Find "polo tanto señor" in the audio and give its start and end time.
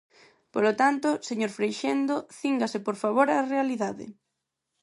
0.53-1.51